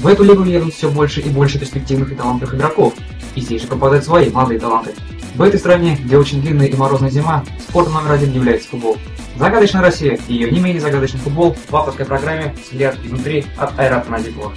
[0.00, 2.94] В эту лигу едут все больше и больше перспективных и талантливых игроков,
[3.34, 4.94] и здесь же попадают свои молодые таланты.
[5.34, 8.96] В этой стране, где очень длинная и морозная зима, спортом номер один является футбол.
[9.36, 14.10] Загадочная Россия и ее не менее загадочный футбол в авторской программе «Взгляд изнутри» от Айрата
[14.10, 14.54] Назикова.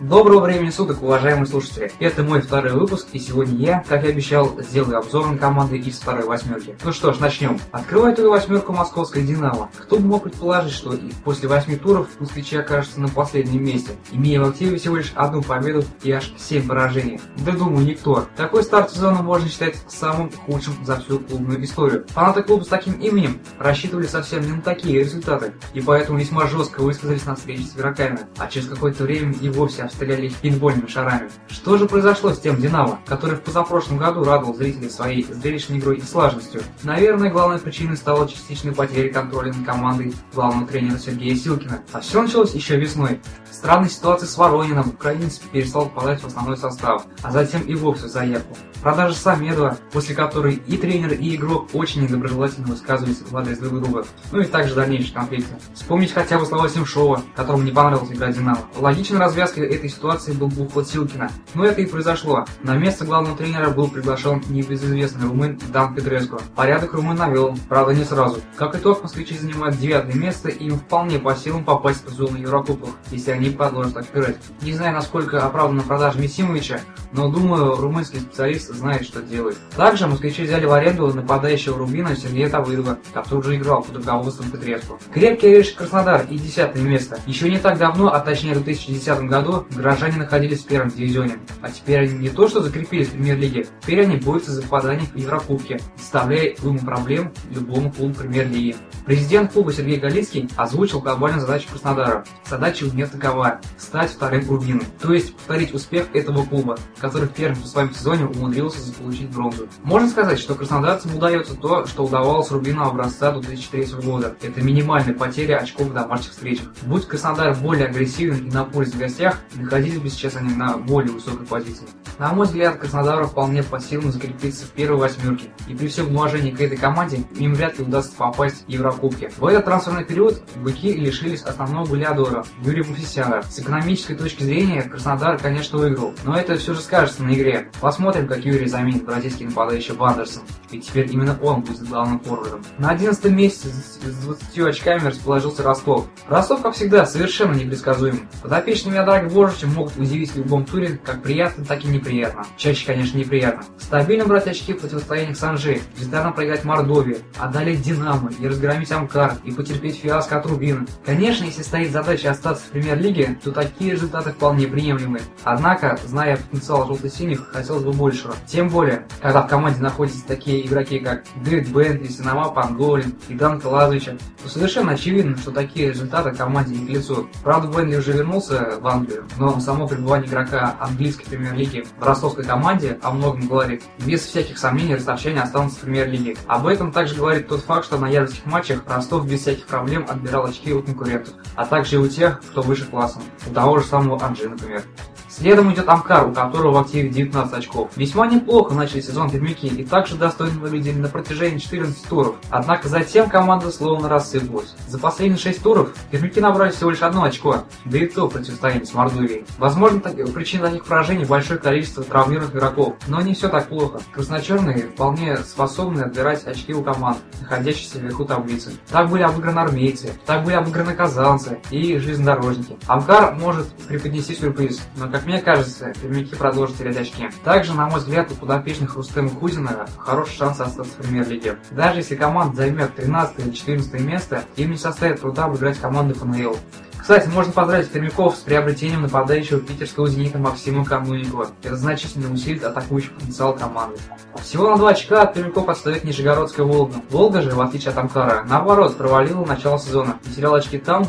[0.00, 1.92] Доброго времени суток, уважаемые слушатели!
[2.00, 5.98] Это мой второй выпуск, и сегодня я, как и обещал, сделаю обзор на команды из
[5.98, 6.74] второй восьмерки.
[6.82, 7.60] Ну что ж, начнем.
[7.70, 9.68] Открывает эту восьмерку московская «Динамо».
[9.76, 14.48] Кто бы мог предположить, что после восьми туров москвичи окажутся на последнем месте, имея в
[14.48, 17.20] активе всего лишь одну победу и аж семь поражений?
[17.44, 18.26] Да думаю, никто.
[18.36, 22.06] Такой старт сезона можно считать самым худшим за всю клубную историю.
[22.08, 26.80] Фанаты клуба с таким именем рассчитывали совсем не на такие результаты, и поэтому весьма жестко
[26.80, 31.30] высказались на встрече с игроками, а через какое-то время и вовсе стреляли их пинбольными шарами.
[31.48, 35.98] Что же произошло с тем «Динамо», который в позапрошлом году радовал зрителей своей зрелищной игрой
[35.98, 36.62] и слаженностью?
[36.82, 41.82] Наверное, главной причиной стала частичная потеря контроля над командой главного тренера Сергея Силкина.
[41.92, 43.20] А все началось еще весной.
[43.50, 48.56] Странной ситуации с Воронином украинец перестал попадать в основной состав, а затем и вовсе заявку.
[48.82, 54.06] Продажа Самедова, после которой и тренер, и игрок очень недоброжелательно высказывались в адрес друг друга.
[54.32, 55.54] Ну и также дальнейшие конфликты.
[55.74, 58.60] Вспомнить хотя бы слова Семшова, которому не понравилась игра Динамо.
[58.76, 61.30] Логичной развязкой этой ситуации был уход Силкина.
[61.54, 62.44] Но это и произошло.
[62.62, 66.38] На место главного тренера был приглашен небезызвестный румын Дан Петреско.
[66.54, 68.40] Порядок румын навел, правда не сразу.
[68.56, 72.90] Как итог, москвичи занимают девятое место и им вполне по силам попасть в зону Еврокубков,
[73.10, 74.36] если они продолжат так играть.
[74.60, 76.80] Не знаю, насколько оправдана продажа Мисимовича,
[77.12, 79.56] но думаю, румынский специалист знает, что делает.
[79.76, 84.98] Также москвичи взяли в аренду нападающего Рубина Сергея Тавыдова, который уже играл под руководством Петреску.
[85.12, 87.18] Крепкий орешек Краснодар и десятое место.
[87.26, 91.38] Еще не так давно, а точнее в 2010 году, горожане находились в первом дивизионе.
[91.62, 95.16] А теперь они не то что закрепились в премьер-лиге, теперь они борются за попадание в
[95.16, 98.76] Еврокубки, доставляя уйму проблем любому клубу премьер-лиги.
[99.06, 102.24] Президент клуба Сергей Галицкий озвучил глобальную задачу Краснодара.
[102.48, 107.32] Задача у него такова– стать вторым Рубином, то есть повторить успех этого клуба, который в
[107.32, 109.68] первом своем сезоне умудрился заполучить бронзу.
[109.82, 114.36] Можно сказать, что краснодарцам удается то, что удавалось Рубину образца 2003 года.
[114.42, 116.66] Это минимальная потеря очков в домашних встречах.
[116.82, 121.12] Будь Краснодар более агрессивным и на пользу в гостях, находились бы сейчас они на более
[121.12, 121.86] высокой позиции.
[122.18, 126.50] На мой взгляд, Краснодару вполне по силам закрепиться в первой восьмерке, и при всем уважении
[126.50, 129.30] к этой команде им вряд ли удастся попасть в Еврокубки.
[129.38, 133.42] В этот трансферный период быки лишились основного голеадора Юрия Муфисяна.
[133.42, 137.70] С экономической точки зрения Краснодар, конечно, выиграл, но это все же скажется на игре.
[137.80, 142.62] Посмотрим, как Юрий заменит бразильский нападающий Вандерсон, ведь теперь именно он будет главным форвардом.
[142.78, 146.06] На 11 месте с 20 очками расположился Ростов.
[146.28, 148.28] Ростов, как всегда, совершенно непредсказуем.
[148.42, 152.44] Подопечными Адраги Божича могут удивить в любом туре как приятно, так и неприятно.
[152.58, 153.64] Чаще, конечно, неприятно.
[153.78, 159.50] Стабильно брать очки в противостоянии Санжи, бездарно проиграть Мордовии, одолеть Динамо и разгромить Амкар и
[159.50, 160.84] потерпеть фиаско от Рубина.
[161.06, 165.22] Конечно, если стоит задача остаться в премьер-лиге, то такие результаты вполне приемлемы.
[165.42, 168.34] Однако, зная потенциал желто-синих, хотелось бы большего.
[168.46, 173.68] Тем более, когда в команде находятся такие игроки, как Дэвид Бентли, Синама Панголин и Данка
[173.68, 177.26] Лазовича, то совершенно очевидно, что такие результаты команде не к лицу.
[177.42, 182.98] Правда, Бентли уже вернулся в Англию, но само пребывание игрока английской премьер-лиги в ростовской команде
[183.02, 183.82] о многом говорит.
[183.98, 186.36] Без всяких сомнений ростовчане останутся в премьер-лиге.
[186.46, 190.46] Об этом также говорит тот факт, что на ярких матчах Ростов без всяких проблем отбирал
[190.46, 194.22] очки у конкурентов, а также и у тех, кто выше классом, у того же самого
[194.22, 194.82] Анджи, например.
[195.30, 197.90] Следом идет Амкар, у которого в активе 19 очков.
[197.96, 202.34] Весьма неплохо начали сезон пермяки и также достойно выглядели на протяжении 14 туров.
[202.50, 204.74] Однако затем команда словно рассыпалась.
[204.88, 208.84] За последние 6 туров пермяки набрали всего лишь одно очко, да и то в противостоянии
[208.84, 209.44] с Мордовией.
[209.58, 214.00] Возможно, так, причиной таких поражений большое количество травмированных игроков, но не все так плохо.
[214.12, 218.72] Красночерные вполне способны отбирать очки у команд, находящихся вверху таблицы.
[218.90, 222.76] Так были обыграны армейцы, так были обыграны казанцы и железнодорожники.
[222.88, 227.28] Амкар может преподнести сюрприз, но как как мне кажется, пермяки продолжат терять очки.
[227.44, 231.58] Также, на мой взгляд, у подопечных Рустема Кузина хороший шанс остаться в премьер-лиге.
[231.72, 236.56] Даже если команда займет 13 или 14 место, им не составит труда обыграть команду ФНЛ.
[237.00, 241.48] Кстати, можно поздравить пермяков с приобретением нападающего питерского «Зенита» Максима Камлыникова.
[241.62, 243.98] Это значительно усилит атакующий потенциал команды.
[244.40, 246.96] Всего на два очка от пермяков отстает Нижегородская «Волга».
[247.10, 251.04] «Волга» же, в отличие от «Амкара», наоборот, провалила начало сезона и теряла очки там,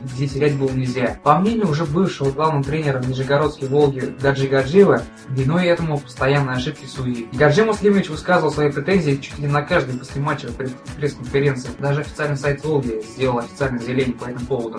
[0.00, 1.18] где терять было нельзя.
[1.22, 7.28] По мнению уже бывшего главного тренера Нижегородской «Волги» Гаджи Гаджиева, виной этому постоянные ошибки судей.
[7.32, 10.54] Гаджи Муслимович высказывал свои претензии чуть ли на каждой послематчевой
[10.98, 11.70] пресс-конференции.
[11.78, 14.78] Даже официальный сайт «Волги» сделал официальное заявление по этому поводу.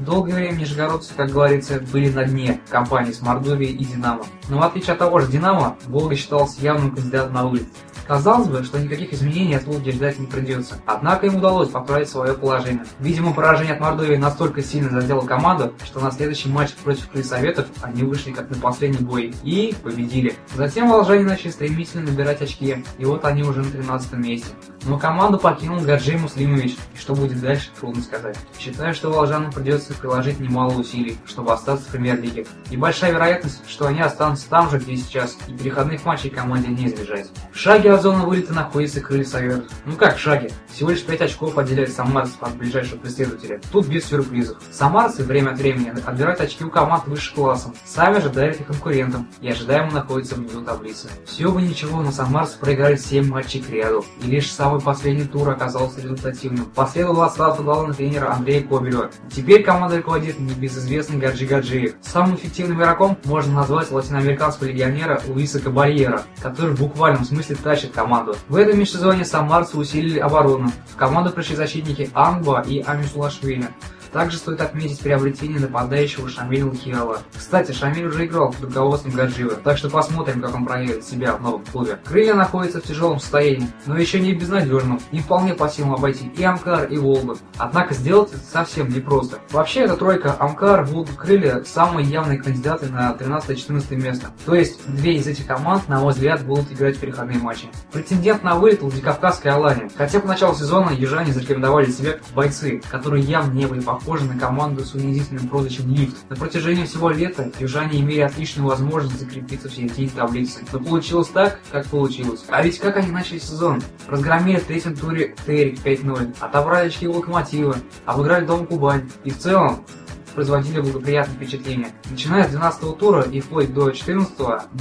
[0.00, 4.24] Долгое время нижегородцы, как говорится, были на дне компании с Мордовией и Динамо.
[4.48, 7.68] Но в отличие от того же Динамо, Волга считался явным кандидатом на вылет.
[8.10, 10.74] Казалось бы, что никаких изменений от Волги ждать не придется.
[10.84, 12.84] Однако им удалось поправить свое положение.
[12.98, 18.02] Видимо, поражение от Мордовии настолько сильно задело команду, что на следующий матч против Крыльсоветов они
[18.02, 20.34] вышли как на последний бой и победили.
[20.56, 24.48] Затем волжане начали стремительно набирать очки, и вот они уже на 13 месте.
[24.86, 28.36] Но команду покинул Гаджи Муслимович, и что будет дальше, трудно сказать.
[28.58, 32.44] Считаю, что волжанам придется приложить немало усилий, чтобы остаться в премьер-лиге.
[32.72, 36.86] И большая вероятность, что они останутся там же, где сейчас, и переходных матчей команде не
[36.88, 37.28] избежать.
[37.52, 39.64] В шаге от зоны вылета находится Крылья Совет.
[39.84, 40.50] Ну как в шаге?
[40.72, 43.60] Всего лишь 5 очков отделяет Самарцев от ближайшего преследователя.
[43.70, 44.56] Тут без сюрпризов.
[44.72, 49.28] Самарцы время от времени отбирают очки у команд выше классом, сами же дарят их конкурентам,
[49.42, 51.08] и ожидаемо находятся внизу таблицы.
[51.26, 55.50] Все бы ничего, но Самарцы проиграли 7 матчей к ряду, и лишь самый последний тур
[55.50, 56.66] оказался результативным.
[56.74, 59.10] Последовал отставка главного тренера Андрея Кобелева.
[59.30, 61.96] Теперь команда руководит небезызвестный Гаджи Гаджиев.
[62.00, 68.36] Самым эффективным игроком можно назвать латиноамериканского легионера Луиса Кабальера, который в буквальном смысле тащит команду.
[68.48, 70.70] В этом межсезонье самарцы усилили оборону.
[70.88, 73.68] В команду пришли защитники Ангба и Амисулашвили.
[74.12, 77.18] Также стоит отметить приобретение нападающего Шамиля Лхиала.
[77.36, 81.42] Кстати, Шамиль уже играл под руководством Гаджиева, так что посмотрим, как он проявит себя в
[81.42, 81.98] новом клубе.
[82.04, 85.00] Крылья находятся в тяжелом состоянии, но еще не безнадежном.
[85.12, 87.36] Им вполне по силам обойти и Амкар, и Волгу.
[87.56, 89.38] Однако сделать это совсем непросто.
[89.50, 94.28] Вообще, эта тройка Амкар, Волга, Крылья самые явные кандидаты на 13-14 место.
[94.44, 97.68] То есть, две из этих команд, на мой взгляд, будут играть в переходные матчи.
[97.92, 99.88] Претендент на вылет Владикавказская Алания.
[99.96, 104.38] Хотя по началу сезона южане зарекомендовали себя бойцы, которые явно не были похожи похожа на
[104.38, 106.16] команду с унизительным прозвищем «Лифт».
[106.30, 110.64] На протяжении всего лета южане имели отличную возможность закрепиться в середине таблицы.
[110.72, 112.44] Но получилось так, как получилось.
[112.48, 113.82] А ведь как они начали сезон?
[114.08, 117.76] Разгромили в третьем туре Терек 5-0, отобрали очки Локомотива,
[118.06, 119.10] обыграли Дом Кубань.
[119.24, 119.84] И в целом,
[120.30, 121.88] производили благоприятное впечатление.
[122.10, 124.32] Начиная с 12 тура и вплоть до 14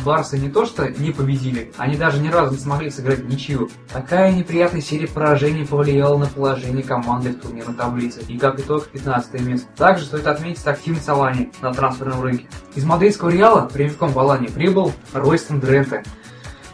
[0.05, 3.69] Барсы не то что не победили, они даже ни разу не смогли сыграть ничью.
[3.91, 9.41] Такая неприятная серия поражений повлияла на положение команды в турнирной таблице и как итог 15
[9.41, 9.67] место.
[9.75, 12.47] Также стоит отметить активность Алани на трансферном рынке.
[12.75, 16.03] Из мадридского Реала прямиком в Алани прибыл Ройстон Дренте,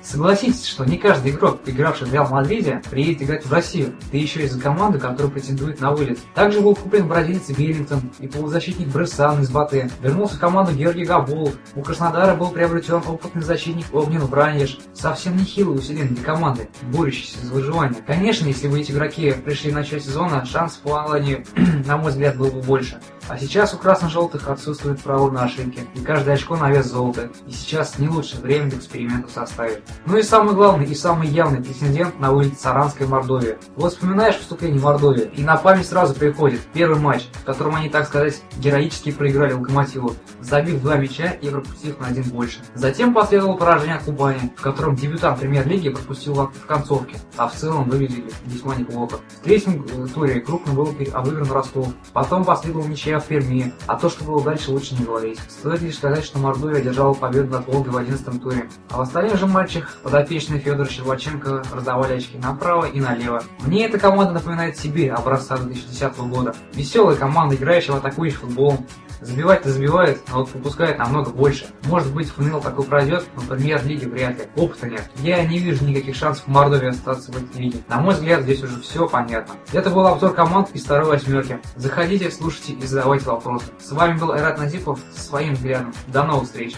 [0.05, 4.43] Согласитесь, что не каждый игрок, игравший в Реал Мадриде, приедет играть в Россию, да еще
[4.43, 6.19] и за команду, которая претендует на вылет.
[6.35, 9.89] Также был куплен бразилец Веллингтон и полузащитник Брессан из Батэ.
[10.01, 11.55] Вернулся в команду Георгий Габулов.
[11.73, 14.77] У Краснодара был приобретен опытный защитник Огнен Браньеш.
[14.93, 18.03] Совсем нехилый усиление для команды, борющийся за выживание.
[18.05, 21.45] Конечно, если бы эти игроки пришли в начале сезона, шанс Алане,
[21.85, 22.99] на мой взгляд, был бы больше.
[23.27, 27.31] А сейчас у красно-желтых отсутствует право на ошибки, и каждое очко на вес золота.
[27.47, 29.81] И сейчас не лучшее время для эксперимента в составе.
[30.05, 33.57] Ну и самый главный и самый явный претендент на вылет Саранской Мордовии.
[33.75, 38.05] Вот вспоминаешь вступление Мордовии, и на память сразу приходит первый матч, в котором они, так
[38.05, 42.59] сказать, героически проиграли Локомотиву, забив два мяча и пропустив на один больше.
[42.75, 47.89] Затем последовало поражение от Кубани, в котором дебютант премьер-лиги пропустил в концовке, а в целом
[47.89, 49.17] выглядели весьма неплохо.
[49.41, 54.09] В третьем э, туре крупно был обыгран Ростов, потом последовал ничья в Перми, а то,
[54.09, 55.39] что было дальше, лучше не говорить.
[55.49, 58.69] Стоит лишь сказать, что Мордовия одержала победу над Волгой в 11 туре.
[58.89, 63.43] А в остальных же матчах подопечные Федор Щербаченко раздавали очки направо и налево.
[63.61, 66.55] Мне эта команда напоминает себе образца 2010 года.
[66.73, 68.77] Веселая команда, играющая в атакующий футбол,
[69.21, 71.67] Забивать-то забивает, но вот выпускает намного больше.
[71.85, 74.45] Может быть, ФНЛ такой пройдет, но премьер-лиги вряд ли.
[74.55, 75.09] Опыта нет.
[75.17, 77.79] Я не вижу никаких шансов в Мордовии остаться в этой лиге.
[77.87, 79.55] На мой взгляд, здесь уже все понятно.
[79.71, 81.59] Это был обзор команд из второй восьмерки.
[81.75, 83.67] Заходите, слушайте и задавайте вопросы.
[83.79, 85.93] С вами был Айрат Назипов со своим взглядом.
[86.07, 86.75] До новых встреч!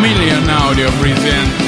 [0.00, 1.67] Million Audio present